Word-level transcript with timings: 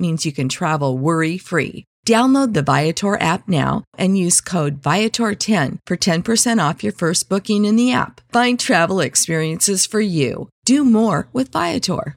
means 0.00 0.24
you 0.24 0.32
can 0.32 0.48
travel 0.48 0.96
worry 0.96 1.36
free. 1.38 1.84
Download 2.06 2.54
the 2.54 2.62
Viator 2.62 3.20
app 3.20 3.46
now 3.46 3.84
and 3.98 4.16
use 4.16 4.40
code 4.40 4.80
Viator10 4.80 5.78
for 5.86 5.96
10% 5.96 6.68
off 6.68 6.82
your 6.82 6.94
first 6.94 7.28
booking 7.28 7.66
in 7.66 7.76
the 7.76 7.92
app. 7.92 8.20
Find 8.32 8.58
travel 8.58 9.00
experiences 9.00 9.84
for 9.86 10.00
you. 10.00 10.48
Do 10.64 10.84
more 10.84 11.28
with 11.32 11.52
Viator. 11.52 12.16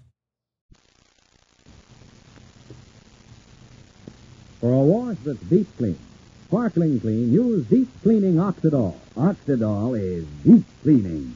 For 4.62 4.72
a 4.72 4.80
wash 4.80 5.18
that's 5.26 5.40
deep 5.42 5.68
clean, 5.78 6.00
sparkling 6.48 7.02
clean, 7.02 7.34
use 7.34 7.66
deep 7.66 7.90
cleaning 8.02 8.36
Oxydol. 8.36 8.96
Oxydol 9.18 10.00
is 10.00 10.26
deep 10.46 10.66
cleaning. 10.82 11.36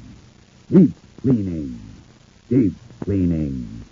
Deep 0.71 0.93
cleaning. 1.21 1.79
Deep 2.49 2.73
cleaning. 3.01 3.83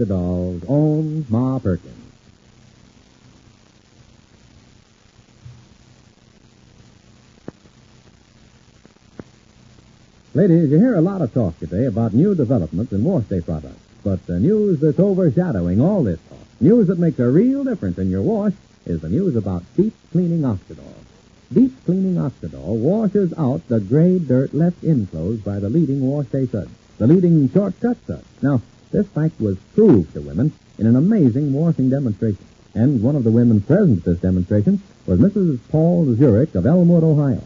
Oxydol's 0.00 0.64
own 0.68 1.26
Ma 1.28 1.58
Perkins. 1.58 1.96
Ladies, 10.32 10.70
you 10.70 10.78
hear 10.78 10.94
a 10.94 11.00
lot 11.00 11.22
of 11.22 11.34
talk 11.34 11.58
today 11.58 11.86
about 11.86 12.14
new 12.14 12.34
developments 12.34 12.92
in 12.92 13.02
wash 13.02 13.24
day 13.24 13.40
products, 13.40 13.80
but 14.04 14.24
the 14.26 14.38
news 14.38 14.80
that's 14.80 15.00
overshadowing 15.00 15.80
all 15.80 16.04
this 16.04 16.20
talk, 16.28 16.38
news 16.60 16.86
that 16.86 16.98
makes 16.98 17.18
a 17.18 17.28
real 17.28 17.64
difference 17.64 17.98
in 17.98 18.10
your 18.10 18.22
wash, 18.22 18.52
is 18.86 19.00
the 19.00 19.08
news 19.08 19.34
about 19.36 19.64
deep 19.76 19.92
cleaning 20.12 20.42
Oxydol. 20.42 20.94
Deep 21.52 21.72
cleaning 21.84 22.14
Oxydol 22.14 22.78
washes 22.78 23.34
out 23.36 23.66
the 23.68 23.80
gray 23.80 24.20
dirt 24.20 24.54
left 24.54 24.84
enclosed 24.84 25.44
by 25.44 25.58
the 25.58 25.68
leading 25.68 26.00
wash 26.00 26.26
day 26.26 26.46
suds, 26.46 26.70
the 26.98 27.08
leading 27.08 27.50
shortcut 27.50 27.96
suds. 28.06 28.24
Now, 28.40 28.62
this 28.92 29.06
fact 29.08 29.40
was 29.40 29.56
proved 29.74 30.12
to 30.14 30.20
women 30.20 30.52
in 30.78 30.86
an 30.86 30.96
amazing 30.96 31.52
washing 31.52 31.90
demonstration. 31.90 32.44
And 32.74 33.02
one 33.02 33.16
of 33.16 33.24
the 33.24 33.30
women 33.30 33.60
present 33.60 33.98
at 33.98 34.04
this 34.04 34.20
demonstration 34.20 34.82
was 35.06 35.20
Mrs. 35.20 35.58
Paul 35.70 36.14
Zurich 36.14 36.54
of 36.54 36.66
Elmwood, 36.66 37.04
Ohio. 37.04 37.42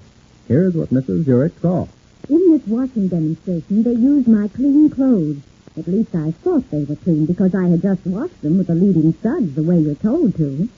Here's 0.48 0.74
what 0.74 0.90
Mrs. 0.90 1.24
Zurich 1.24 1.58
saw. 1.60 1.86
In 2.28 2.52
this 2.52 2.66
washing 2.66 3.08
demonstration, 3.08 3.82
they 3.82 3.92
used 3.92 4.28
my 4.28 4.48
clean 4.48 4.90
clothes. 4.90 5.38
At 5.76 5.88
least 5.88 6.14
I 6.14 6.30
thought 6.30 6.70
they 6.70 6.84
were 6.84 6.96
clean 6.96 7.26
because 7.26 7.54
I 7.54 7.68
had 7.68 7.82
just 7.82 8.06
washed 8.06 8.40
them 8.42 8.58
with 8.58 8.68
the 8.68 8.74
leading 8.74 9.14
suds 9.22 9.54
the 9.54 9.62
way 9.62 9.78
you're 9.78 9.94
told 9.94 10.36
to. 10.36 10.68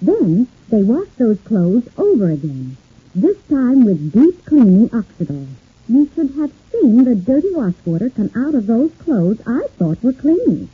Then 0.00 0.48
they 0.70 0.82
washed 0.82 1.18
those 1.18 1.40
clothes 1.40 1.88
over 1.96 2.30
again, 2.30 2.76
this 3.14 3.36
time 3.48 3.84
with 3.84 4.12
deep 4.12 4.44
cleaning 4.44 4.88
Oxydol. 4.90 5.46
You 5.88 6.06
should 6.14 6.32
have 6.32 6.52
seen 6.70 7.04
the 7.04 7.14
dirty 7.14 7.48
wash 7.54 7.72
water 7.86 8.10
come 8.10 8.30
out 8.36 8.54
of 8.54 8.66
those 8.66 8.92
clothes 8.98 9.40
I 9.46 9.68
thought 9.78 10.02
were 10.02 10.12
clean. 10.12 10.68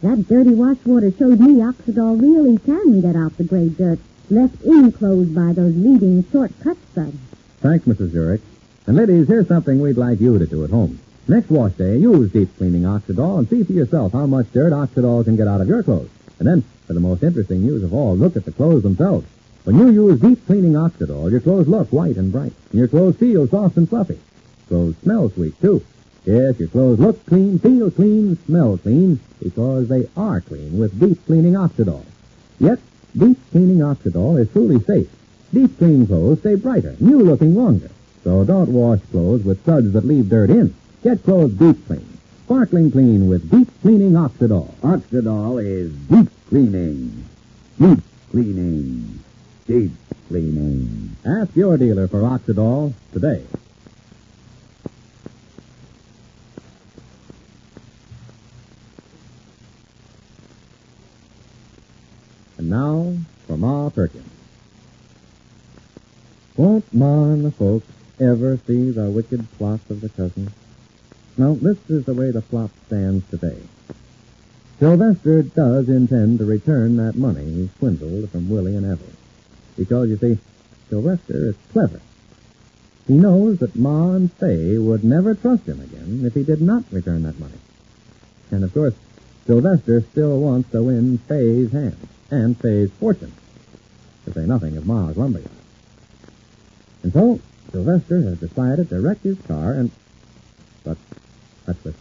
That 0.00 0.28
dirty 0.28 0.54
wash 0.54 0.78
water 0.86 1.12
showed 1.12 1.40
me 1.40 1.60
Oxydol 1.60 2.18
really 2.18 2.56
can 2.58 3.02
get 3.02 3.16
out 3.16 3.36
the 3.36 3.44
gray 3.44 3.68
dirt 3.68 3.98
left 4.30 4.62
enclosed 4.64 5.34
by 5.34 5.52
those 5.52 5.76
leading 5.76 6.24
shortcut 6.32 6.78
suds. 6.94 7.18
Thanks, 7.60 7.84
Mrs. 7.84 8.12
Zurich. 8.12 8.40
And 8.86 8.96
ladies, 8.96 9.28
here's 9.28 9.46
something 9.46 9.78
we'd 9.78 9.98
like 9.98 10.22
you 10.22 10.38
to 10.38 10.46
do 10.46 10.64
at 10.64 10.70
home. 10.70 11.00
Next 11.28 11.50
wash 11.50 11.72
day, 11.72 11.98
use 11.98 12.32
deep 12.32 12.56
cleaning 12.56 12.82
Oxydol 12.82 13.40
and 13.40 13.48
see 13.50 13.62
for 13.62 13.74
yourself 13.74 14.12
how 14.12 14.24
much 14.24 14.50
dirt 14.52 14.72
Oxydol 14.72 15.24
can 15.24 15.36
get 15.36 15.48
out 15.48 15.60
of 15.60 15.68
your 15.68 15.82
clothes. 15.82 16.08
And 16.38 16.48
then, 16.48 16.64
for 16.86 16.94
the 16.94 17.00
most 17.00 17.22
interesting 17.22 17.60
news 17.60 17.82
of 17.82 17.92
all, 17.92 18.16
look 18.16 18.36
at 18.36 18.46
the 18.46 18.52
clothes 18.52 18.84
themselves. 18.84 19.26
When 19.64 19.76
you 19.78 19.90
use 19.90 20.18
deep 20.18 20.46
cleaning 20.46 20.72
Oxydol, 20.72 21.30
your 21.30 21.40
clothes 21.40 21.68
look 21.68 21.92
white 21.92 22.16
and 22.16 22.32
bright, 22.32 22.54
and 22.70 22.78
your 22.78 22.88
clothes 22.88 23.16
feel 23.16 23.46
soft 23.48 23.76
and 23.76 23.86
fluffy. 23.86 24.18
Clothes 24.68 24.96
smell 25.02 25.30
sweet, 25.30 25.60
too. 25.60 25.82
Yes, 26.24 26.58
your 26.58 26.68
clothes 26.68 26.98
look 26.98 27.24
clean, 27.26 27.58
feel 27.60 27.90
clean, 27.90 28.36
smell 28.46 28.78
clean, 28.78 29.20
because 29.40 29.88
they 29.88 30.08
are 30.16 30.40
clean 30.40 30.76
with 30.76 30.98
deep 30.98 31.24
cleaning 31.26 31.52
Oxydol. 31.52 32.04
Yet, 32.58 32.80
deep 33.16 33.38
cleaning 33.52 33.78
Oxydol 33.78 34.40
is 34.40 34.50
truly 34.50 34.82
safe. 34.82 35.08
Deep 35.54 35.78
clean 35.78 36.06
clothes 36.06 36.40
stay 36.40 36.56
brighter, 36.56 36.96
new 36.98 37.20
looking 37.20 37.54
longer. 37.54 37.90
So 38.24 38.44
don't 38.44 38.72
wash 38.72 39.00
clothes 39.12 39.44
with 39.44 39.64
suds 39.64 39.92
that 39.92 40.04
leave 40.04 40.28
dirt 40.28 40.50
in. 40.50 40.74
Get 41.04 41.22
clothes 41.22 41.52
deep 41.52 41.86
clean. 41.86 42.18
Sparkling 42.44 42.90
clean 42.90 43.28
with 43.28 43.48
deep 43.48 43.68
cleaning 43.82 44.12
Oxydol. 44.12 44.74
Oxydol 44.80 45.64
is 45.64 45.92
deep 46.08 46.28
cleaning. 46.48 47.24
Deep 47.78 48.00
cleaning. 48.32 49.20
Deep 49.68 49.92
cleaning. 50.26 51.16
Ask 51.24 51.54
your 51.54 51.76
dealer 51.76 52.08
for 52.08 52.22
Oxydol 52.22 52.94
today. 53.12 53.44
And 62.66 62.72
now 62.72 63.16
for 63.46 63.56
Ma 63.56 63.90
Perkins. 63.90 64.28
Won't 66.56 66.92
Ma 66.92 67.26
and 67.26 67.44
the 67.44 67.52
folks 67.52 67.86
ever 68.18 68.58
see 68.66 68.90
the 68.90 69.08
wicked 69.08 69.46
plot 69.52 69.78
of 69.88 70.00
the 70.00 70.08
cousins? 70.08 70.50
Now, 71.38 71.54
this 71.54 71.78
is 71.88 72.06
the 72.06 72.14
way 72.14 72.32
the 72.32 72.42
plot 72.42 72.70
stands 72.86 73.24
today. 73.30 73.60
Sylvester 74.80 75.42
does 75.42 75.88
intend 75.88 76.40
to 76.40 76.44
return 76.44 76.96
that 76.96 77.14
money 77.14 77.44
he 77.44 77.70
swindled 77.78 78.30
from 78.30 78.50
Willie 78.50 78.74
and 78.74 78.84
Evelyn. 78.84 79.16
Because, 79.76 80.08
you 80.08 80.16
see, 80.16 80.38
Sylvester 80.90 81.50
is 81.50 81.56
clever. 81.70 82.00
He 83.06 83.14
knows 83.14 83.60
that 83.60 83.76
Ma 83.76 84.10
and 84.14 84.32
Fay 84.32 84.76
would 84.76 85.04
never 85.04 85.36
trust 85.36 85.68
him 85.68 85.80
again 85.80 86.24
if 86.24 86.34
he 86.34 86.42
did 86.42 86.60
not 86.60 86.82
return 86.90 87.22
that 87.22 87.38
money. 87.38 87.60
And, 88.50 88.64
of 88.64 88.74
course, 88.74 88.94
Sylvester 89.46 90.00
still 90.00 90.40
wants 90.40 90.72
to 90.72 90.82
win 90.82 91.18
Fay's 91.18 91.70
hand 91.70 92.08
and 92.30 92.58
Fay's 92.60 92.90
fortune, 92.92 93.32
to 94.24 94.32
say 94.32 94.46
nothing 94.46 94.76
of 94.76 94.86
Ma's 94.86 95.16
lumberyard. 95.16 95.50
And 97.02 97.12
so, 97.12 97.40
Sylvester 97.70 98.22
has 98.22 98.38
decided 98.40 98.88
to 98.88 99.00
wreck 99.00 99.20
his 99.22 99.40
car 99.42 99.72
and... 99.72 99.90
But, 100.84 100.98
let's 101.66 101.84
listen. 101.84 102.00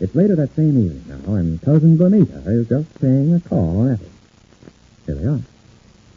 It's 0.00 0.14
later 0.14 0.36
that 0.36 0.54
same 0.54 0.78
evening 0.78 1.04
now, 1.08 1.34
and 1.34 1.60
Cousin 1.60 1.96
Bonita 1.96 2.42
is 2.46 2.68
just 2.68 3.00
paying 3.00 3.34
a 3.34 3.40
call 3.40 3.80
on 3.80 3.92
Ethel. 3.92 4.06
Here 5.06 5.14
they 5.16 5.26
are. 5.26 5.40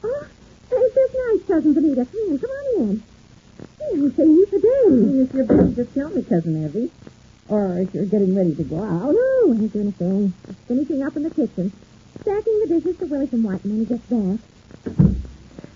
Oh, 0.04 0.28
it's 0.72 0.96
just 0.96 1.16
nice, 1.16 1.48
Cousin 1.48 1.74
Benita. 1.74 2.06
Come 2.06 2.22
in, 2.28 2.40
come 2.40 2.50
on 2.52 2.82
in. 2.82 3.04
Hey, 3.80 4.00
what 4.00 4.20
are 4.20 4.24
you 4.24 4.46
to 4.46 4.60
do? 4.60 5.22
If 5.24 5.34
you're 5.34 5.46
busy, 5.46 5.76
just 5.76 5.94
tell 5.96 6.10
me, 6.10 6.22
Cousin 6.22 6.64
Evie. 6.64 6.92
Or 7.50 7.80
if 7.80 7.94
you're 7.96 8.06
getting 8.06 8.36
ready 8.36 8.54
to 8.54 8.64
go 8.64 8.84
out. 8.84 9.02
Oh, 9.04 9.12
no, 9.48 9.54
I 9.54 9.58
ain't 9.58 9.74
doing 9.74 9.88
a 9.88 9.92
thing. 9.92 10.34
Finishing 10.72 11.04
up 11.04 11.18
in 11.18 11.24
the 11.24 11.30
kitchen. 11.30 11.70
Stacking 12.22 12.60
the 12.62 12.68
dishes 12.70 12.98
to 12.98 13.06
Willie 13.06 13.28
from 13.28 13.44
White 13.44 13.62
when 13.66 13.80
he 13.80 13.84
gets 13.84 14.06
back. 14.06 14.40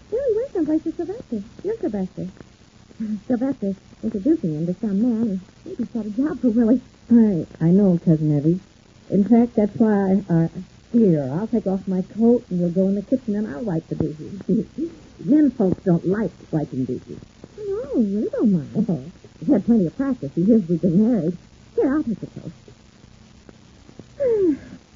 Willie 0.09 0.35
went 0.37 0.53
someplace 0.53 0.85
with 0.85 0.95
Sylvester. 0.95 1.43
You're 1.65 1.75
Sylvester. 1.79 2.27
Sylvester's 3.27 3.75
introducing 4.01 4.55
him 4.55 4.65
to 4.67 4.73
some 4.75 5.01
man, 5.01 5.21
and 5.27 5.41
maybe 5.65 5.83
he's 5.83 5.89
got 5.89 6.05
a 6.05 6.09
job 6.11 6.39
for 6.39 6.47
Willie. 6.47 6.79
I, 7.11 7.45
I 7.59 7.71
know, 7.71 7.99
Cousin 8.05 8.37
Evie. 8.37 8.61
In 9.09 9.25
fact, 9.25 9.55
that's 9.55 9.75
why 9.75 10.23
I, 10.29 10.33
uh, 10.33 10.47
here, 10.93 11.29
I'll 11.29 11.47
take 11.47 11.67
off 11.67 11.85
my 11.89 12.01
coat 12.01 12.45
and 12.49 12.61
we'll 12.61 12.71
go 12.71 12.87
in 12.87 12.95
the 12.95 13.01
kitchen 13.01 13.35
and 13.35 13.53
I'll 13.53 13.65
wipe 13.65 13.85
the 13.89 13.95
dishes. 13.95 14.47
Men 15.25 15.51
folks 15.51 15.83
don't 15.83 16.07
like 16.07 16.31
wiping 16.51 16.85
dishes. 16.85 17.19
No, 17.57 17.89
Willie 17.95 18.29
don't 18.31 18.49
mind. 18.49 18.85
Oh, 18.87 19.03
he's 19.41 19.49
had 19.49 19.65
plenty 19.65 19.87
of 19.87 19.97
practice. 19.97 20.31
He 20.35 20.43
years 20.43 20.65
we've 20.69 20.81
been 20.81 21.05
married. 21.05 21.37
Here, 21.75 21.93
I'll 21.93 22.01
take 22.01 22.21
the 22.21 22.27
toast. 22.27 22.53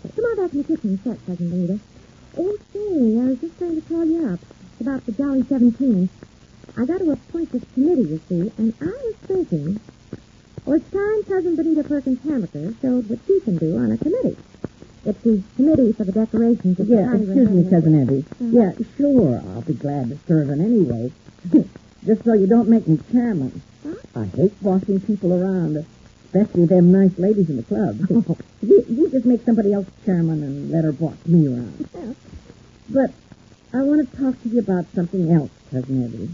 Come 0.04 0.26
on 0.26 0.36
back 0.38 0.52
in 0.54 0.58
the 0.60 0.64
kitchen 0.64 0.90
and 0.96 1.00
start, 1.02 1.20
Cousin 1.26 1.50
Benita. 1.50 1.80
Oh, 2.38 2.56
say, 2.72 3.20
I 3.20 3.26
was 3.30 3.40
just 3.42 3.58
trying 3.58 3.76
to 3.76 3.86
call 3.88 4.06
you 4.06 4.22
up. 4.32 4.40
It's 4.40 4.82
about 4.82 5.06
the 5.06 5.12
Jolly 5.12 5.44
17. 5.44 6.10
I 6.78 6.86
got 6.86 7.00
to 7.00 7.12
appoint 7.12 7.52
this 7.52 7.64
committee, 7.74 8.08
you 8.08 8.20
see, 8.30 8.52
and 8.58 8.74
I 8.80 8.86
was 8.96 9.16
thinking, 9.28 9.80
well, 10.66 10.78
it's 10.78 10.90
time 10.92 11.24
Cousin 11.28 11.56
Benita 11.56 11.84
Perkins 11.84 12.20
Hamilton 12.24 12.78
showed 12.82 13.10
what 13.10 13.20
she 13.28 13.40
can 13.42 13.58
do 13.58 13.76
on 13.76 13.92
a 13.92 13.98
committee. 13.98 14.38
It's 15.06 15.20
the 15.24 15.42
committee 15.56 15.92
for 15.94 16.04
the 16.06 16.12
decorations 16.12 16.80
of 16.80 16.88
the 16.88 16.96
Yeah, 16.96 17.16
excuse 17.16 17.50
me, 17.50 17.64
Cousin 17.70 17.96
Evie. 18.04 18.26
Mhm. 18.40 18.54
Yeah, 18.54 18.72
sure, 18.96 19.42
I'll 19.52 19.62
be 19.64 19.74
glad 19.74 20.10
to 20.10 20.18
serve 20.28 20.50
in 20.50 20.62
any 20.62 20.82
way. 20.84 21.12
Just 22.06 22.24
so 22.24 22.34
you 22.34 22.48
don't 22.48 22.70
make 22.70 22.88
me 22.88 23.00
chairman. 23.12 23.62
Huh? 23.84 23.96
I 24.16 24.26
hate 24.26 24.56
bossing 24.64 25.00
people 25.02 25.34
around, 25.34 25.76
especially 26.32 26.66
them 26.66 26.92
nice 26.92 27.18
ladies 27.18 27.50
in 27.50 27.58
the 27.58 27.64
club. 27.64 27.98
you, 28.62 28.86
you 28.88 29.10
just 29.10 29.26
make 29.26 29.44
somebody 29.46 29.74
else 29.74 29.88
chairman 30.06 30.44
and 30.44 30.72
let 30.72 30.84
her 30.84 30.92
boss 30.92 31.16
me 31.26 31.48
around. 31.48 31.90
Yeah. 31.94 32.14
But 32.90 33.12
I 33.74 33.84
want 33.84 34.08
to 34.08 34.18
talk 34.18 34.42
to 34.44 34.50
you 34.50 34.60
about 34.60 34.86
something 34.94 35.32
else, 35.32 35.52
Cousin 35.72 36.06
Evie. 36.06 36.30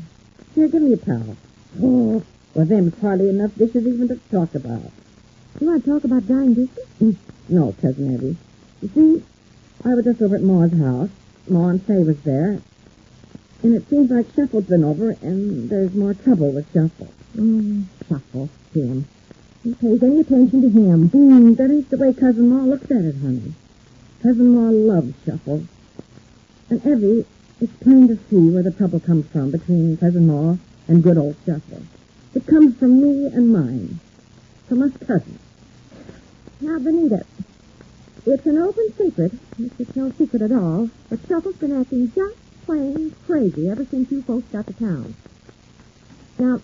Here, 0.54 0.68
give 0.68 0.82
me 0.82 0.94
a 0.94 0.98
towel. 0.98 1.38
Oh, 1.82 2.24
well, 2.54 2.66
them's 2.66 3.00
hardly 3.00 3.30
enough 3.30 3.56
dishes 3.56 3.88
even 3.88 4.08
to 4.10 4.20
talk 4.32 4.54
about. 4.56 4.92
You 5.60 5.68
want 5.68 5.84
to 5.84 5.92
talk 5.92 6.04
about 6.04 6.28
drying 6.28 6.54
dishes? 6.54 7.18
No, 7.48 7.74
Cousin 7.82 8.14
Evie. 8.14 8.38
You 8.82 8.90
see, 8.90 9.24
I 9.86 9.90
was 9.90 10.04
just 10.06 10.22
over 10.22 10.36
at 10.36 10.42
Ma's 10.42 10.74
house. 10.74 11.10
Ma 11.48 11.70
and 11.70 11.82
Fay 11.84 12.04
was 12.04 12.22
there. 12.24 12.60
And 13.64 13.76
it 13.76 13.88
seems 13.90 14.12
like 14.12 14.28
Shuffle's 14.36 14.66
been 14.66 14.84
over, 14.84 15.12
and 15.22 15.70
there's 15.70 15.94
more 15.96 16.14
trouble 16.14 16.52
with 16.52 16.72
Shuffle. 16.74 17.14
Mm, 17.36 17.86
shuffle, 18.08 18.50
him. 18.74 19.08
Who 19.66 19.74
pays 19.74 20.04
any 20.04 20.20
attention 20.20 20.62
to 20.62 20.70
him? 20.70 21.10
Mm, 21.10 21.58
that 21.58 21.72
ain't 21.72 21.90
the 21.90 21.98
way 21.98 22.14
Cousin 22.14 22.50
Ma 22.50 22.66
looks 22.66 22.92
at 22.92 23.04
it, 23.04 23.16
honey. 23.16 23.56
Cousin 24.22 24.54
Ma 24.54 24.70
loves 24.70 25.16
Shuffle. 25.26 25.64
And 26.70 26.86
Evie, 26.86 27.26
it's 27.60 27.74
plain 27.82 28.08
to 28.10 28.16
see 28.30 28.52
where 28.52 28.62
the 28.62 28.70
trouble 28.70 29.00
comes 29.00 29.26
from 29.30 29.50
between 29.50 29.98
Cousin 29.98 30.28
Ma 30.28 30.58
and 30.88 31.02
good 31.02 31.18
old 31.18 31.36
Shuffle. 31.48 31.82
It 32.36 32.46
comes 32.46 32.78
from 32.78 33.02
me 33.02 33.26
and 33.26 33.52
mine. 33.52 34.00
From 34.68 34.84
us 34.84 34.92
cousins. 34.98 35.40
Now, 36.62 36.78
Benita, 36.78 37.26
it's 38.28 38.46
an 38.46 38.60
open 38.60 38.94
secret. 38.96 39.34
It's 39.80 39.96
no 39.96 40.12
secret 40.12 40.44
at 40.44 40.52
all. 40.52 40.92
But 41.10 41.22
Shuffle's 41.28 41.56
been 41.56 41.76
acting 41.76 42.12
just 42.14 42.38
plain 42.68 43.16
crazy 43.26 43.68
ever 43.68 43.84
since 43.86 44.12
you 44.12 44.22
folks 44.22 44.46
got 44.52 44.68
to 44.68 44.74
town. 44.74 45.16
Now, 46.38 46.62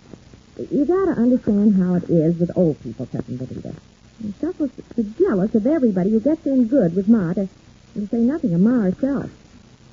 you 0.57 0.85
gotta 0.85 1.19
understand 1.19 1.75
how 1.75 1.95
it 1.95 2.09
is 2.09 2.37
with 2.39 2.51
old 2.55 2.81
people, 2.83 3.05
Cousin 3.05 3.37
Benita. 3.37 3.73
And 4.21 4.33
Shuffle's 4.39 4.71
jealous 5.17 5.55
of 5.55 5.65
everybody 5.65 6.11
who 6.11 6.19
gets 6.19 6.45
in 6.45 6.67
good 6.67 6.95
with 6.95 7.07
Ma, 7.07 7.33
to, 7.33 7.47
to 7.93 8.07
say 8.07 8.17
nothing 8.17 8.53
of 8.53 8.61
Ma 8.61 8.81
herself. 8.81 9.31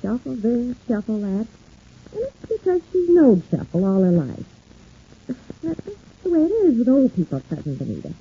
Shuffle 0.01 0.35
this, 0.35 0.75
shuffle 0.87 1.19
that. 1.19 1.47
And 2.11 2.23
it's 2.23 2.45
because 2.47 2.81
she's 2.91 3.09
known 3.09 3.43
Shuffle 3.49 3.85
all 3.85 4.03
her 4.03 4.11
life. 4.11 4.45
That's 5.63 5.81
the 6.23 6.29
way 6.29 6.45
it 6.45 6.51
is 6.51 6.79
with 6.79 6.89
old 6.89 7.15
people, 7.15 7.41
Cousin 7.49 7.75
Benita. 7.75 8.13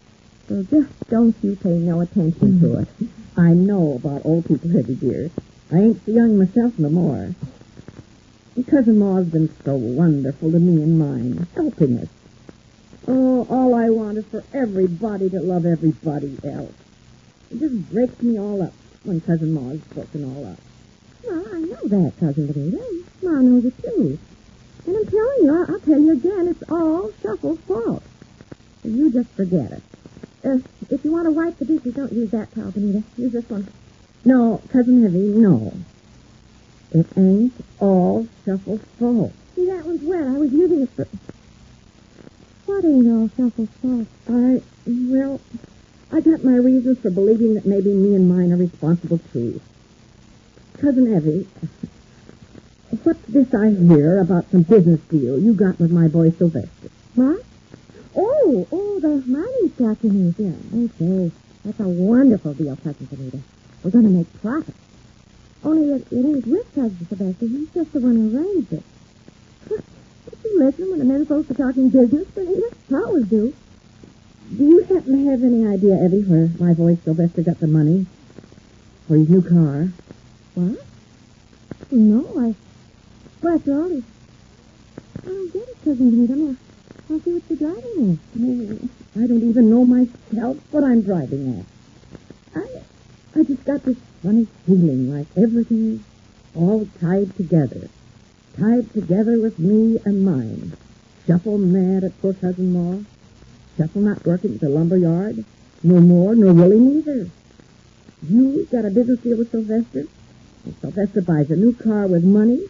So 0.49 0.62
just 0.62 1.08
don't 1.11 1.37
you 1.43 1.56
pay 1.56 1.76
no 1.79 2.00
attention 2.00 2.61
to 2.61 2.79
it. 2.79 2.88
I 3.37 3.52
know 3.52 4.00
about 4.02 4.25
old 4.25 4.46
people, 4.46 4.75
Evie 4.76 4.94
dear. 4.94 5.31
I 5.70 5.76
ain't 5.76 6.05
so 6.06 6.12
young 6.12 6.38
myself 6.38 6.79
no 6.79 6.88
more. 6.88 7.35
Cousin 8.69 8.99
Ma's 8.99 9.26
been 9.26 9.49
so 9.64 9.76
wonderful 9.76 10.50
to 10.50 10.58
me 10.58 10.82
and 10.82 10.99
mine, 10.99 11.46
helping 11.55 11.99
us. 11.99 12.08
Oh, 13.10 13.46
all 13.49 13.75
I 13.75 13.88
want 13.88 14.19
is 14.19 14.26
for 14.26 14.44
everybody 14.52 15.31
to 15.31 15.40
love 15.40 15.64
everybody 15.64 16.37
else. 16.44 16.75
It 17.50 17.58
just 17.58 17.90
breaks 17.90 18.20
me 18.22 18.38
all 18.38 18.60
up 18.60 18.75
when 19.02 19.22
Cousin 19.22 19.55
Ma's 19.55 19.81
broken 19.81 20.25
all 20.25 20.52
up. 20.52 20.58
Well, 21.25 21.46
I 21.55 21.60
know 21.60 21.81
that, 21.84 22.12
Cousin 22.20 22.49
Benita. 22.49 23.05
Ma 23.22 23.40
knows 23.40 23.64
it, 23.64 23.82
too. 23.82 24.19
And 24.87 24.96
I'm 24.96 25.06
telling 25.06 25.43
you, 25.43 25.66
I'll 25.66 25.81
tell 25.81 25.99
you 25.99 26.12
again, 26.12 26.49
it's 26.49 26.70
all 26.70 27.10
Shuffle's 27.22 27.60
fault. 27.60 28.02
You 28.84 29.11
just 29.11 29.31
forget 29.31 29.72
it. 29.72 29.82
Uh, 30.44 30.58
if 30.90 31.02
you 31.02 31.11
want 31.11 31.25
to 31.25 31.31
wipe 31.31 31.56
the 31.56 31.64
dishes, 31.64 31.94
don't 31.94 32.12
use 32.12 32.31
that 32.32 32.54
towel, 32.54 32.72
Benita. 32.72 33.04
Use 33.16 33.32
this 33.32 33.49
one. 33.49 33.69
No, 34.26 34.61
Cousin 34.70 35.02
Evie, 35.02 35.38
no. 35.38 35.72
It 36.93 37.06
ain't 37.16 37.54
all 37.81 38.28
Shuffle's 38.44 38.82
fault. 38.99 39.32
See, 39.54 39.64
that 39.66 39.87
one's 39.87 40.02
wet. 40.02 40.26
I 40.26 40.37
was 40.37 40.52
using 40.52 40.82
it 40.82 40.90
for... 40.90 41.06
What 42.68 42.84
ain't 42.84 43.08
all 43.08 43.30
Shuffle's 43.30 43.70
fault? 43.80 44.06
I, 44.28 44.60
well, 44.86 45.40
I 46.12 46.20
got 46.20 46.44
my 46.44 46.54
reasons 46.56 46.98
for 46.98 47.08
believing 47.08 47.54
that 47.54 47.64
maybe 47.64 47.94
me 47.94 48.14
and 48.14 48.28
mine 48.28 48.52
are 48.52 48.58
responsible 48.58 49.20
too. 49.32 49.62
Cousin 50.74 51.16
Evie, 51.16 51.48
what's 53.04 53.22
this 53.22 53.54
I 53.54 53.70
hear 53.70 54.20
about 54.20 54.50
some 54.50 54.64
business 54.64 55.00
deal 55.08 55.38
you 55.38 55.54
got 55.54 55.80
with 55.80 55.90
my 55.90 56.08
boy 56.08 56.28
Sylvester? 56.28 56.90
What? 57.14 57.42
Oh, 58.14 58.68
oh, 58.70 59.00
the 59.00 59.24
mining 59.26 59.72
shack 59.78 60.04
you 60.04 60.10
mean. 60.10 60.34
Yeah. 60.36 60.84
Okay. 60.84 61.32
That's 61.64 61.80
a 61.80 61.88
wonderful 61.88 62.52
deal, 62.52 62.76
Cousin 62.76 63.06
Benita. 63.06 63.38
We're 63.82 63.92
going 63.92 64.04
to 64.04 64.10
make 64.10 64.42
profit. 64.42 64.74
Only 65.64 65.88
it, 65.96 66.06
it 66.12 66.16
ain't 66.16 66.46
with 66.46 66.74
Cousin 66.74 67.06
Sylvester. 67.08 67.46
He's 67.46 67.72
just 67.72 67.94
the 67.94 68.00
one 68.00 68.16
who 68.16 68.36
arranged 68.38 68.74
it. 68.74 68.82
You 70.44 70.58
listen 70.58 70.90
when 70.90 70.99
the 70.99 71.05
men 71.05 71.26
folks 71.26 71.50
are 71.50 71.55
talking 71.55 71.88
business, 71.88 72.26
Benita? 72.29 72.70
I 72.93 72.96
always 72.96 73.26
do. 73.26 73.55
Do 74.56 74.64
you 74.64 74.81
happen 74.82 75.25
to 75.25 75.31
have 75.31 75.43
any 75.43 75.67
idea, 75.67 76.02
Evie, 76.05 76.23
where 76.23 76.50
my 76.58 76.75
boy 76.75 76.96
Sylvester 77.05 77.43
got 77.43 77.61
the 77.61 77.67
money 77.67 78.06
for 79.06 79.17
his 79.17 79.29
new 79.29 79.43
car? 79.43 79.88
What? 80.55 80.85
No, 81.90 82.25
I... 82.38 82.55
Well, 83.43 83.55
after 83.55 83.73
all, 83.75 83.88
he... 83.88 84.02
I 85.23 85.26
don't 85.26 85.52
get 85.52 85.69
it, 85.69 85.76
Cousin 85.85 86.11
Benita. 86.11 86.32
I 86.32 86.37
mean, 86.37 86.58
I 86.96 87.08
don't 87.08 87.25
see 87.25 87.32
what 87.35 87.43
you're 87.49 87.58
driving 87.58 88.12
at. 88.12 88.19
Oh, 88.40 89.23
I 89.23 89.26
don't 89.26 89.43
even 89.43 89.70
know 89.70 89.85
myself 89.85 90.56
what 90.70 90.85
I'm 90.85 91.02
driving 91.02 91.58
at. 91.61 91.67
I, 92.62 92.82
I 93.40 93.43
just 93.44 93.64
got 93.64 93.82
this 93.82 93.99
funny 94.23 94.46
feeling 94.67 95.12
like 95.14 95.26
everything's 95.37 96.02
all 96.55 96.88
tied 97.00 97.37
together. 97.37 97.88
Tied 98.58 98.93
together 98.93 99.40
with 99.40 99.58
me 99.58 99.99
and 100.05 100.25
mine. 100.25 100.72
Shuffle 101.26 101.58
mad 101.58 102.02
at 102.02 102.20
poor 102.20 102.32
Cousin 102.34 102.72
Ma. 102.72 103.02
Shuffle 103.76 104.02
not 104.02 104.25
working 104.26 104.55
at 104.55 104.60
the 104.60 104.69
lumber 104.69 104.96
yard. 104.96 105.44
No 105.84 106.00
more, 106.00 106.34
nor 106.34 106.52
Willie 106.52 106.81
neither. 106.81 107.31
You 108.28 108.66
got 108.72 108.84
a 108.84 108.90
business 108.90 109.20
deal 109.20 109.38
with 109.38 109.52
Sylvester. 109.52 110.06
And 110.64 110.75
Sylvester 110.81 111.22
buys 111.22 111.50
a 111.52 111.56
new 111.56 111.72
car 111.72 112.08
with 112.08 112.25
money, 112.25 112.69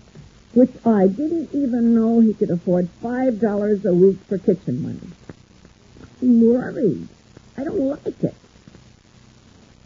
which 0.52 0.73
I 0.85 1.06
didn't 1.06 1.55
even 1.55 1.94
know 1.94 2.20
he 2.20 2.34
could 2.34 2.50
afford 2.50 2.91
five 3.00 3.41
dollars 3.41 3.84
a 3.87 3.94
week 3.94 4.19
for 4.29 4.37
kitchen 4.37 4.82
money. 4.82 5.00
I'm 6.20 6.46
worried. 6.46 7.08
I 7.56 7.65
don't 7.65 7.79
like 7.81 8.22
it. 8.22 8.34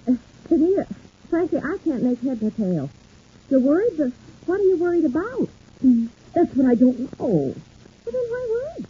Uh, 0.08 0.14
Benita, 0.48 0.86
frankly, 1.30 1.60
I 1.60 1.76
can't 1.84 2.02
make 2.02 2.20
head 2.22 2.42
or 2.42 2.50
tail. 2.50 2.90
You're 3.48 3.60
worried, 3.60 3.92
but 3.96 4.12
what 4.46 4.58
are 4.58 4.64
you 4.64 4.78
worried 4.78 5.04
about? 5.04 5.48
Mm, 5.84 6.08
that's 6.32 6.54
what 6.54 6.66
I 6.70 6.74
don't 6.76 6.98
know. 6.98 7.08
Well, 7.18 7.54
then 8.06 8.14
why 8.14 8.48
worry? 8.50 8.86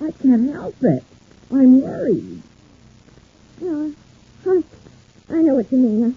I 0.00 0.10
can't 0.22 0.52
help 0.52 0.74
it. 0.82 1.04
I'm 1.52 1.80
worried. 1.80 2.42
No, 3.60 3.92
I, 4.46 4.62
I 5.30 5.36
know 5.42 5.54
what 5.54 5.70
you 5.70 5.78
mean. 5.78 6.16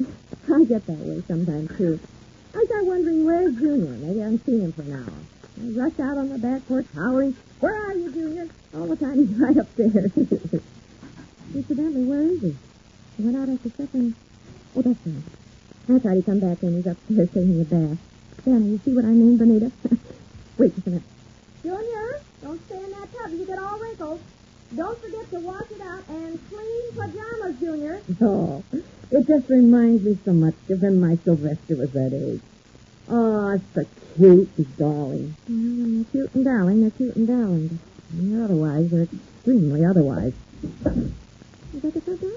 I, 0.00 0.64
get 0.64 0.86
that 0.86 0.98
way 0.98 1.22
sometimes, 1.26 1.76
too. 1.76 1.98
I 2.54 2.64
start 2.66 2.84
wondering 2.86 3.24
where's 3.24 3.54
Junior. 3.56 3.92
Maybe 3.92 4.20
I 4.20 4.24
haven't 4.24 4.46
seen 4.46 4.60
him 4.60 4.72
for 4.72 4.82
an 4.82 4.92
hour. 4.92 5.20
I 5.60 5.84
rush 5.84 5.98
out 5.98 6.18
on 6.18 6.28
the 6.28 6.38
back 6.38 6.66
porch 6.68 6.86
hollering, 6.94 7.36
Where 7.58 7.74
are 7.74 7.94
you, 7.94 8.12
Junior? 8.12 8.48
All 8.74 8.86
the 8.86 8.96
time 8.96 9.26
he's 9.26 9.36
right 9.40 9.56
upstairs. 9.56 10.12
Incidentally, 11.54 12.04
where 12.04 12.22
is 12.22 12.40
he? 12.40 12.56
He 13.16 13.22
went 13.24 13.36
out 13.36 13.48
after 13.48 13.70
supper. 13.70 14.12
Oh, 14.76 14.82
that's 14.82 14.98
right. 15.06 15.22
I 15.88 15.98
thought 15.98 16.14
he'd 16.14 16.26
come 16.26 16.40
back 16.40 16.62
in. 16.62 16.76
He's 16.76 16.86
upstairs 16.86 17.28
taking 17.34 17.60
a 17.60 17.64
bath. 17.64 17.98
There, 18.44 18.60
now, 18.60 18.66
you 18.66 18.78
see 18.84 18.92
what 18.92 19.06
I 19.06 19.08
mean, 19.08 19.38
Benita? 19.38 19.72
Wait 20.58 20.74
just 20.74 20.86
a 20.86 20.90
minute. 20.90 21.04
Junior, 21.62 22.20
don't 22.42 22.64
stay 22.66 22.76
in 22.76 22.90
that 22.90 23.08
tub. 23.16 23.32
You 23.32 23.46
get 23.46 23.58
all 23.58 23.78
wrinkled. 23.78 24.20
Don't 24.76 25.00
forget 25.00 25.30
to 25.30 25.40
wash 25.40 25.70
it 25.70 25.80
out 25.80 26.06
and 26.08 26.38
clean 26.50 26.82
pajamas, 26.92 27.58
Junior. 27.58 28.02
Oh, 28.20 28.62
it 29.10 29.26
just 29.26 29.48
reminds 29.48 30.02
me 30.04 30.18
so 30.24 30.32
much 30.32 30.54
of 30.68 30.82
when 30.82 31.00
my 31.00 31.16
Sylvester 31.24 31.76
was 31.76 31.92
that 31.92 32.12
age. 32.12 32.42
Oh, 33.08 33.58
so 33.74 33.82
cute 34.16 34.50
and 34.58 34.76
darling. 34.76 35.36
Well, 35.48 35.56
when 35.56 35.94
they're 35.94 36.10
cute 36.10 36.34
and 36.34 36.44
darling, 36.44 36.80
they're 36.82 36.90
cute 36.90 37.16
and 37.16 37.26
darling. 37.26 37.68
But 38.10 38.30
they're 38.30 38.44
otherwise, 38.44 38.90
they're 38.90 39.02
extremely 39.04 39.84
otherwise. 39.86 40.34
Is 40.62 40.82
that 40.82 41.94
the 41.94 42.00
front 42.00 42.20
door? 42.20 42.30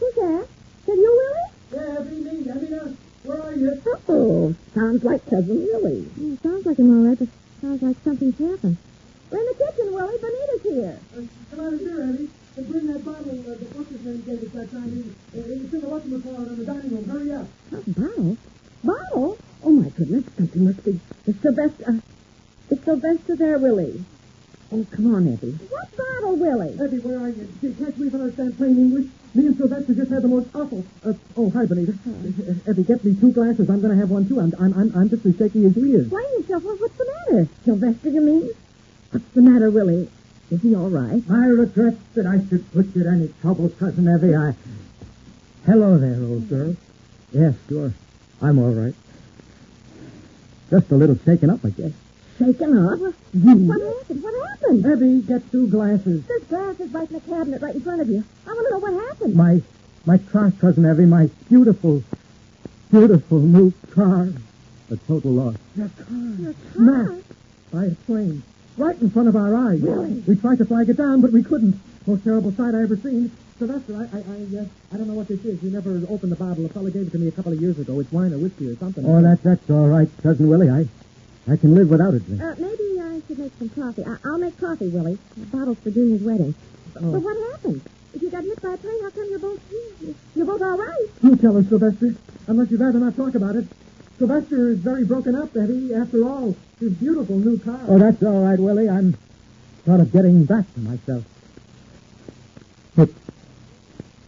Who's 0.00 0.14
that? 0.14 0.46
Is 0.80 0.86
that 0.86 0.96
you, 0.96 1.10
Willie? 1.72 1.86
Yeah, 1.86 2.00
be 2.00 2.16
me. 2.16 2.50
I 2.50 2.54
mean, 2.54 2.98
uh, 3.68 3.74
where 3.82 3.94
are 3.94 3.98
you? 3.98 4.54
Oh, 4.54 4.54
sounds 4.74 5.04
like 5.04 5.24
Cousin 5.26 5.64
Willie. 5.64 6.02
Mm, 6.18 6.42
sounds 6.42 6.66
like 6.66 6.78
him 6.78 6.90
all 6.90 7.08
right, 7.08 7.18
but 7.18 7.28
sounds 7.60 7.82
like 7.82 7.96
something's 8.04 8.38
happened. 8.38 8.76
We're 9.30 9.38
in 9.38 9.46
the 9.46 9.54
kitchen, 9.54 9.94
Willie. 9.94 10.18
Benita's 10.18 10.62
here. 10.62 10.98
Uh, 11.16 11.22
come 11.50 11.60
out 11.66 11.72
of 11.72 11.80
here, 11.80 12.02
Eddie. 12.02 12.28
And 12.54 12.68
bring 12.68 12.86
that 12.88 13.04
bottle 13.04 13.30
uh, 13.30 13.54
that 13.56 13.76
what's 13.76 13.90
his 13.90 14.04
name 14.04 14.20
gave 14.22 14.42
us 14.42 14.52
that 14.52 14.70
time. 14.70 14.90
He, 14.92 15.00
uh, 15.38 15.42
it's 15.42 15.72
in 15.72 15.80
the 15.80 15.86
whatchamacallit 15.86 16.48
in 16.48 16.58
the 16.58 16.64
dining 16.66 16.90
room. 16.90 17.04
Hurry 17.08 17.32
up. 17.32 17.46
Oh, 17.72 17.82
bottle? 17.86 18.36
Bottle? 18.84 19.38
Oh, 19.64 19.70
my 19.70 19.88
goodness, 19.88 20.24
something 20.36 20.64
must 20.64 20.84
be... 20.84 21.00
Is 21.26 21.36
Sylvester... 21.40 21.84
Uh, 21.88 22.00
is 22.70 22.80
Sylvester 22.84 23.36
there 23.36 23.58
Willie? 23.58 24.04
Oh, 24.70 24.86
come 24.90 25.14
on, 25.14 25.28
Eddie. 25.28 25.52
What 25.68 25.96
bottle, 25.96 26.36
Willie? 26.36 26.76
Eddie, 26.80 26.98
where 26.98 27.18
are 27.20 27.28
you? 27.28 27.48
Can't 27.60 27.96
you 27.98 28.06
even 28.06 28.20
understand 28.20 28.56
plain 28.56 28.76
English? 28.76 29.06
Me 29.34 29.46
and 29.46 29.56
Sylvester 29.56 29.94
just 29.94 30.10
had 30.10 30.22
the 30.22 30.28
most 30.28 30.48
awful. 30.54 30.84
Uh, 31.04 31.14
oh, 31.38 31.48
hi, 31.50 31.64
Benita. 31.64 31.92
Uh, 31.92 32.70
Eddie, 32.70 32.84
get 32.84 33.02
me 33.02 33.14
two 33.14 33.32
glasses. 33.32 33.70
I'm 33.70 33.80
going 33.80 33.94
to 33.94 33.98
have 33.98 34.10
one 34.10 34.28
too. 34.28 34.38
I'm, 34.38 34.52
I'm, 34.60 34.74
I'm, 34.74 34.92
I'm 34.94 35.08
just 35.08 35.24
as 35.24 35.38
shaky 35.38 35.64
as 35.64 35.74
he 35.74 35.94
is. 35.94 36.02
Explain 36.02 36.24
yourself. 36.38 36.64
What's 36.64 36.96
the 36.96 37.06
matter? 37.06 37.48
Sylvester, 37.64 38.08
you 38.10 38.20
mean? 38.20 38.50
What's 39.10 39.26
the 39.34 39.42
matter, 39.42 39.70
Willie? 39.70 40.10
Is 40.50 40.60
he 40.60 40.76
all 40.76 40.90
right? 40.90 41.22
I 41.30 41.46
regret 41.46 41.96
that 42.14 42.26
I 42.26 42.46
should 42.46 42.70
put 42.72 42.94
you 42.94 43.04
to 43.04 43.08
any 43.08 43.32
trouble, 43.40 43.70
Cousin 43.70 44.06
Evie. 44.06 44.36
I. 44.36 44.54
Hello 45.64 45.96
there, 45.96 46.22
old 46.22 46.48
girl. 46.50 46.76
Yes, 47.32 47.54
sure. 47.68 47.94
I'm 48.42 48.58
all 48.58 48.72
right. 48.72 48.94
Just 50.68 50.90
a 50.90 50.94
little 50.96 51.16
shaken 51.24 51.48
up, 51.48 51.64
I 51.64 51.70
guess. 51.70 51.92
Shaken 52.42 52.78
up? 52.78 52.98
What 52.98 53.14
happened? 53.34 54.22
What 54.22 54.48
happened? 54.48 54.86
Evie, 54.86 55.20
get 55.22 55.52
two 55.52 55.68
glasses. 55.68 56.26
There's 56.26 56.42
glasses 56.44 56.92
right 56.92 57.08
in 57.08 57.14
the 57.14 57.20
cabinet 57.20 57.62
right 57.62 57.74
in 57.74 57.80
front 57.80 58.00
of 58.00 58.08
you. 58.08 58.24
I 58.46 58.52
want 58.52 58.66
to 58.66 58.70
know 58.72 58.78
what 58.78 59.08
happened. 59.08 59.34
My, 59.36 59.62
my 60.06 60.18
car, 60.18 60.52
Cousin 60.60 60.90
Evie, 60.90 61.06
my 61.06 61.30
beautiful, 61.48 62.02
beautiful 62.90 63.38
new 63.38 63.72
car. 63.92 64.28
A 64.90 64.96
total 64.96 65.30
loss. 65.30 65.56
Your 65.76 65.88
car. 65.88 66.16
Your 66.38 66.52
car? 66.52 66.72
Smashed 66.74 67.26
by 67.72 67.84
a 67.84 67.94
plane. 68.06 68.42
Right 68.76 69.00
in 69.00 69.10
front 69.10 69.28
of 69.28 69.36
our 69.36 69.54
eyes. 69.54 69.80
Really? 69.80 70.14
We 70.26 70.34
tried 70.36 70.58
to 70.58 70.64
flag 70.64 70.88
it 70.88 70.96
down, 70.96 71.20
but 71.20 71.30
we 71.30 71.44
couldn't. 71.44 71.78
Most 72.06 72.24
terrible 72.24 72.50
sight 72.52 72.74
I 72.74 72.82
ever 72.82 72.96
seen. 72.96 73.30
Sylvester, 73.58 73.94
I, 73.94 74.16
I, 74.16 74.20
I, 74.20 74.62
uh, 74.62 74.64
I 74.92 74.96
don't 74.96 75.06
know 75.06 75.14
what 75.14 75.28
this 75.28 75.44
is. 75.44 75.62
We 75.62 75.70
never 75.70 76.02
opened 76.08 76.32
the 76.32 76.36
bottle. 76.36 76.66
A 76.66 76.68
fellow 76.68 76.90
gave 76.90 77.06
it 77.06 77.12
to 77.12 77.18
me 77.18 77.28
a 77.28 77.30
couple 77.30 77.52
of 77.52 77.60
years 77.60 77.78
ago. 77.78 78.00
It's 78.00 78.10
wine 78.10 78.32
or 78.32 78.38
whiskey 78.38 78.68
or 78.68 78.76
something. 78.76 79.06
Oh, 79.06 79.22
that, 79.22 79.42
that's 79.44 79.70
all 79.70 79.86
right, 79.86 80.08
Cousin 80.22 80.48
Willie. 80.48 80.68
I, 80.68 80.88
I 81.50 81.56
can 81.56 81.74
live 81.74 81.90
without 81.90 82.14
it. 82.14 82.22
Uh, 82.40 82.54
maybe 82.58 83.00
I 83.00 83.20
should 83.26 83.38
make 83.38 83.52
some 83.58 83.68
coffee. 83.70 84.04
I- 84.04 84.16
I'll 84.24 84.38
make 84.38 84.58
coffee, 84.60 84.88
Willie. 84.88 85.18
The 85.36 85.46
bottle's 85.46 85.78
for 85.78 85.90
Junior's 85.90 86.22
wedding. 86.22 86.54
Oh. 86.96 87.12
But 87.12 87.20
what 87.22 87.36
happened? 87.52 87.80
If 88.14 88.22
you 88.22 88.30
got 88.30 88.44
hit 88.44 88.60
by 88.62 88.74
a 88.74 88.76
plane, 88.76 89.02
how 89.02 89.10
come 89.10 89.26
you're 89.30 89.38
both 89.38 89.60
here? 89.70 90.14
You're 90.36 90.46
both 90.46 90.62
all 90.62 90.76
right. 90.78 91.06
You 91.22 91.36
tell 91.36 91.56
us, 91.56 91.66
Sylvester. 91.68 92.14
Unless 92.46 92.70
you'd 92.70 92.80
rather 92.80 92.98
not 92.98 93.16
talk 93.16 93.34
about 93.34 93.56
it. 93.56 93.66
Sylvester 94.18 94.68
is 94.70 94.78
very 94.78 95.04
broken 95.04 95.34
up, 95.34 95.56
Eddie. 95.56 95.94
After 95.94 96.22
all, 96.28 96.54
his 96.78 96.92
beautiful 96.92 97.36
new 97.38 97.58
car. 97.58 97.80
Oh, 97.88 97.98
that's 97.98 98.22
all 98.22 98.44
right, 98.44 98.58
Willie. 98.58 98.88
I'm 98.88 99.16
sort 99.84 100.00
of 100.00 100.12
getting 100.12 100.44
back 100.44 100.72
to 100.74 100.80
myself. 100.80 101.24
It 102.96 103.12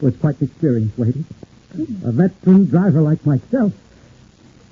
was 0.00 0.16
quite 0.16 0.40
an 0.40 0.46
experience, 0.48 0.98
lady. 0.98 1.24
A 2.04 2.12
veteran 2.12 2.64
driver 2.66 3.00
like 3.02 3.24
myself, 3.26 3.72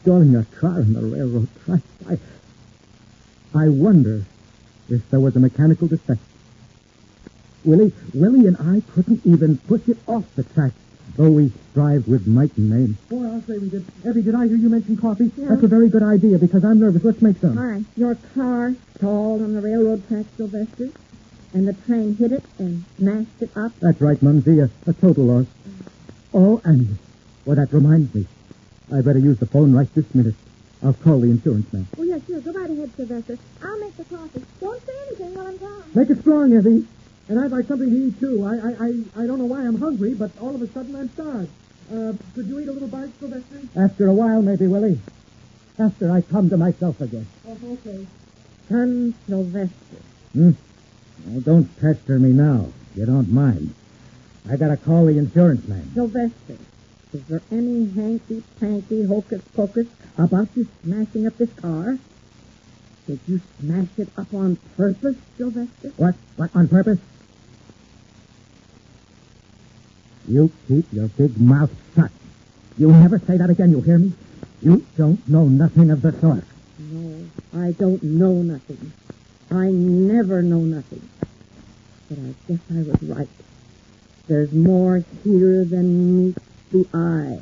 stalling 0.02 0.35
a 0.37 0.44
car 0.44 0.80
on 0.80 0.92
the 0.92 1.00
railroad 1.00 1.49
track. 1.64 1.80
I, 2.09 2.18
I 3.54 3.68
wonder 3.68 4.25
if 4.88 5.09
there 5.11 5.21
was 5.21 5.37
a 5.37 5.40
mechanical 5.40 5.87
defect. 5.88 6.21
Willie, 7.64 7.92
Willie 8.12 8.47
and 8.47 8.56
I 8.59 8.82
couldn't 8.92 9.25
even 9.25 9.59
push 9.59 9.88
it 9.88 9.99
off 10.09 10.25
the 10.35 10.42
track, 10.42 10.73
though 11.16 11.30
we 11.30 11.52
strived 11.71 12.09
with 12.09 12.26
might 12.26 12.56
and 12.56 12.68
main. 12.68 12.97
Boy, 13.09 13.25
I'll 13.25 13.42
say 13.42 13.59
we 13.59 13.68
did. 13.68 13.87
Evie, 14.04 14.23
did 14.23 14.35
I 14.35 14.49
hear 14.49 14.56
you 14.56 14.68
mention 14.68 14.97
coffee? 14.97 15.30
Yeah. 15.37 15.50
That's 15.50 15.62
a 15.62 15.68
very 15.68 15.88
good 15.88 16.02
idea 16.02 16.38
because 16.38 16.64
I'm 16.64 16.80
nervous. 16.80 17.04
Let's 17.04 17.23
make 17.23 17.38
some. 17.38 17.56
All 17.56 17.64
right. 17.64 17.85
Your 17.97 18.16
car 18.35 18.75
stalled 18.97 19.42
on 19.42 19.54
the 19.54 19.61
railroad 19.61 20.06
track, 20.09 20.26
Sylvester, 20.37 20.90
and 21.54 21.68
the 21.68 21.75
train 21.87 22.16
hit 22.16 22.32
it 22.32 22.42
and 22.59 22.85
smashed 22.99 23.40
it 23.40 23.56
up. 23.56 23.73
That's 23.78 24.00
right, 24.00 24.21
Mumsy. 24.21 24.59
A, 24.59 24.68
a 24.87 24.92
total 24.94 25.25
loss. 25.25 25.47
Mm. 25.47 25.87
Oh, 26.35 26.61
and, 26.64 26.99
well, 27.44 27.54
that 27.54 27.73
reminds 27.73 28.12
me. 28.12 28.26
I 28.92 29.00
better 29.00 29.18
use 29.18 29.38
the 29.38 29.46
phone 29.46 29.72
right 29.72 29.92
this 29.94 30.14
minute. 30.14 30.34
I'll 30.82 30.92
call 30.92 31.20
the 31.20 31.30
insurance 31.30 31.72
man. 31.72 31.87
Oh, 31.99 32.02
yeah, 32.02 32.18
sure. 32.26 32.40
Go 32.40 32.52
right 32.52 32.68
ahead, 32.68 32.90
Sylvester. 32.96 33.38
I'll 33.62 33.78
make 33.78 33.96
the 33.96 34.04
coffee. 34.04 34.44
Don't 34.61 34.84
say 34.84 34.92
anything 35.06 35.34
while 35.34 35.46
I'm 35.46 35.56
gone. 35.56 35.84
Make 35.94 36.11
it 36.11 36.20
strong, 36.20 36.52
Eddie. 36.52 36.87
And 37.28 37.40
I'd 37.40 37.52
like 37.52 37.66
something 37.66 37.88
to 37.88 37.96
eat, 37.96 38.20
too. 38.20 38.44
I, 38.44 38.54
I, 38.54 38.70
I, 38.87 39.22
I 39.22 39.26
don't 39.26 39.38
know 39.38 39.46
why 39.46 39.61
I'm 39.61 39.78
hungry, 39.78 40.14
but 40.14 40.32
all 40.40 40.54
of 40.54 40.61
a 40.61 40.66
sudden 40.68 40.94
I'm 40.96 41.08
starved. 41.11 41.50
Uh, 41.90 42.12
could 42.34 42.46
you 42.46 42.58
eat 42.58 42.68
a 42.68 42.72
little 42.72 42.88
bite, 42.88 43.11
Sylvester? 43.20 43.61
After 43.76 44.08
a 44.08 44.12
while, 44.12 44.42
maybe, 44.42 44.66
Willie. 44.66 45.00
After 45.78 46.11
I 46.11 46.20
come 46.20 46.50
to 46.50 46.56
myself 46.56 47.00
again. 47.00 47.26
Oh, 47.46 47.56
okay. 47.64 48.06
Son 48.68 49.14
Sylvester. 49.26 49.96
Hmm? 50.32 50.50
Oh, 51.30 51.40
don't 51.40 51.80
pester 51.80 52.18
me 52.18 52.32
now. 52.32 52.68
You 52.94 53.06
don't 53.06 53.32
mind. 53.32 53.75
I 54.50 54.56
gotta 54.56 54.76
call 54.76 55.06
the 55.06 55.18
insurance 55.18 55.66
man. 55.68 55.90
Sylvester, 55.94 56.56
is 57.12 57.26
there 57.26 57.42
any 57.50 57.90
hanky-panky 57.90 59.04
hocus-pocus 59.04 59.87
about 60.16 60.49
you 60.54 60.66
smashing 60.83 61.26
up 61.26 61.37
this 61.37 61.52
car? 61.54 61.99
Did 63.07 63.21
you 63.26 63.40
smash 63.61 63.88
it 63.99 64.09
up 64.16 64.33
on 64.33 64.57
purpose, 64.76 65.16
Sylvester? 65.37 65.92
What? 65.97 66.14
What, 66.37 66.54
on 66.54 66.69
purpose? 66.69 67.00
You 70.26 70.50
keep 70.69 70.90
your 70.92 71.09
big 71.09 71.38
mouth 71.38 71.71
shut. 71.95 72.11
You 72.78 72.90
never 72.92 73.19
say 73.19 73.37
that 73.37 73.50
again, 73.50 73.71
you 73.71 73.83
hear 73.83 73.99
me? 73.99 74.14
You 74.62 74.87
don't 74.97 75.26
know 75.28 75.45
nothing 75.45 75.90
of 75.90 76.00
the 76.00 76.19
sort. 76.19 76.45
No, 76.78 77.26
I 77.54 77.73
don't 77.73 78.02
know 78.02 78.35
nothing. 78.35 78.92
I 79.50 79.71
never 79.71 80.40
know 80.40 80.61
nothing. 80.61 81.07
But 82.09 82.19
I 82.19 82.35
guess 82.49 82.61
I 82.71 82.83
was 82.90 83.02
right. 83.02 83.28
There's 84.28 84.52
more 84.52 85.04
here 85.25 85.64
than 85.64 86.28
meets 86.28 86.51
the 86.73 86.87
eye. 86.95 87.38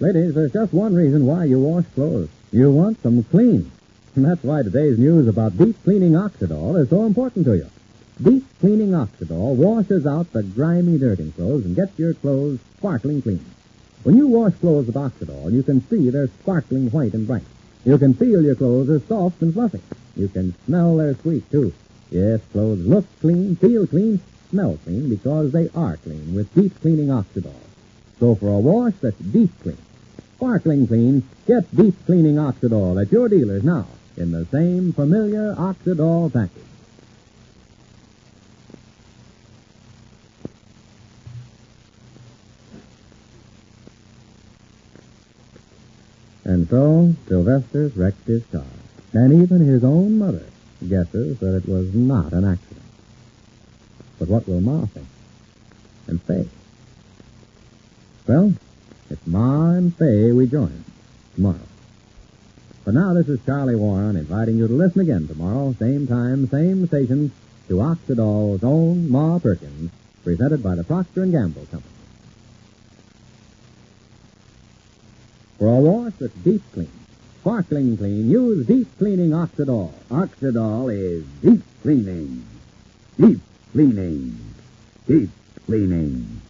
Ladies, 0.00 0.34
there's 0.34 0.52
just 0.52 0.74
one 0.74 0.94
reason 0.94 1.24
why 1.24 1.44
you 1.44 1.58
wash 1.58 1.84
clothes. 1.94 2.28
You 2.52 2.70
want 2.70 3.02
them 3.02 3.24
clean. 3.24 3.70
And 4.16 4.24
that's 4.24 4.42
why 4.42 4.62
today's 4.62 4.98
news 4.98 5.28
about 5.28 5.56
deep 5.56 5.82
cleaning 5.82 6.12
Oxydol 6.12 6.80
is 6.82 6.90
so 6.90 7.04
important 7.04 7.46
to 7.46 7.54
you. 7.54 7.70
Deep 8.22 8.44
cleaning 8.60 8.90
Oxydol 8.90 9.56
washes 9.56 10.06
out 10.06 10.30
the 10.30 10.44
grimy 10.44 10.98
dirt 10.98 11.18
in 11.18 11.32
clothes 11.32 11.64
and 11.64 11.74
gets 11.74 11.98
your 11.98 12.14
clothes 12.14 12.60
sparkling 12.78 13.20
clean. 13.20 13.44
When 14.04 14.16
you 14.16 14.28
wash 14.28 14.54
clothes 14.54 14.86
with 14.86 14.94
Oxydol, 14.94 15.50
you 15.50 15.64
can 15.64 15.80
see 15.88 16.10
they're 16.10 16.28
sparkling 16.28 16.92
white 16.92 17.12
and 17.12 17.26
bright. 17.26 17.42
You 17.84 17.98
can 17.98 18.14
feel 18.14 18.40
your 18.40 18.54
clothes 18.54 18.88
are 18.88 19.00
soft 19.00 19.42
and 19.42 19.52
fluffy. 19.52 19.80
You 20.14 20.28
can 20.28 20.54
smell 20.64 20.96
they're 20.96 21.16
sweet, 21.16 21.50
too. 21.50 21.72
Yes, 22.12 22.40
clothes 22.52 22.86
look 22.86 23.04
clean, 23.20 23.56
feel 23.56 23.84
clean, 23.84 24.20
smell 24.50 24.78
clean 24.84 25.08
because 25.08 25.50
they 25.50 25.68
are 25.74 25.96
clean 25.96 26.36
with 26.36 26.54
deep 26.54 26.80
cleaning 26.82 27.08
Oxydol. 27.08 27.52
So 28.20 28.36
for 28.36 28.46
a 28.46 28.60
wash 28.60 28.94
that's 29.02 29.18
deep 29.18 29.50
clean, 29.60 29.78
sparkling 30.36 30.86
clean, 30.86 31.24
get 31.48 31.74
deep 31.74 31.96
cleaning 32.06 32.36
Oxydol 32.36 33.02
at 33.04 33.10
your 33.10 33.28
dealers 33.28 33.64
now 33.64 33.88
in 34.16 34.30
the 34.30 34.46
same 34.52 34.92
familiar 34.92 35.56
Oxydol 35.56 36.32
package. 36.32 36.73
So 46.74 47.14
Sylvester's 47.28 47.96
wrecked 47.96 48.26
his 48.26 48.44
car. 48.46 48.64
And 49.12 49.44
even 49.44 49.60
his 49.60 49.84
own 49.84 50.18
mother 50.18 50.46
guesses 50.80 51.38
that 51.38 51.54
it 51.54 51.68
was 51.68 51.94
not 51.94 52.32
an 52.32 52.44
accident. 52.44 52.82
But 54.18 54.26
what 54.26 54.48
will 54.48 54.60
Ma 54.60 54.84
think? 54.86 55.06
And 56.08 56.20
Fay? 56.20 56.48
Well, 58.26 58.54
it's 59.08 59.24
Ma 59.24 59.70
and 59.70 59.96
Fay 59.96 60.32
we 60.32 60.48
join 60.48 60.84
tomorrow. 61.36 61.68
For 62.82 62.90
now, 62.90 63.14
this 63.14 63.28
is 63.28 63.38
Charlie 63.46 63.76
Warren 63.76 64.16
inviting 64.16 64.58
you 64.58 64.66
to 64.66 64.74
listen 64.74 65.02
again 65.02 65.28
tomorrow, 65.28 65.76
same 65.78 66.08
time, 66.08 66.48
same 66.48 66.88
station, 66.88 67.30
to 67.68 67.74
Oxydol's 67.74 68.64
own 68.64 69.08
Ma 69.08 69.38
Perkins, 69.38 69.92
presented 70.24 70.60
by 70.60 70.74
the 70.74 70.82
Procter 70.82 71.24
& 71.26 71.30
Gamble 71.30 71.66
Company. 71.66 71.93
For 75.64 75.78
a 75.78 75.80
wash 75.80 76.12
that's 76.20 76.34
deep 76.44 76.60
clean, 76.74 76.90
sparkling 77.40 77.96
clean, 77.96 78.28
use 78.28 78.66
deep 78.66 78.86
cleaning 78.98 79.30
Oxydol. 79.30 79.94
Oxydol 80.10 80.92
is 80.92 81.24
deep 81.40 81.62
cleaning. 81.80 82.44
Deep 83.18 83.40
cleaning. 83.72 84.38
Deep 85.08 85.30
cleaning. 85.64 86.42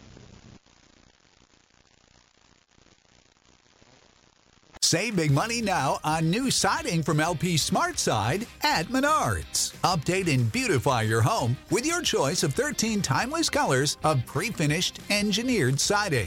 Save 4.83 5.15
big 5.15 5.31
money 5.31 5.63
now 5.63 6.01
on 6.03 6.29
new 6.29 6.51
siding 6.51 7.05
from 7.05 7.21
LP 7.21 7.57
Smart 7.57 8.01
Side 8.01 8.49
at 8.65 8.87
Menards. 8.87 9.77
Update 9.83 10.27
and 10.27 10.51
beautify 10.51 11.03
your 11.03 11.23
home 11.23 11.57
with 11.71 11.87
your 11.87 12.03
choice 12.03 12.43
of 12.43 12.53
13 12.55 13.01
timeless 13.01 13.49
colors 13.49 13.97
of 14.03 14.27
pre 14.27 14.51
finished 14.51 14.99
engineered 15.09 15.79
siding. 15.79 16.27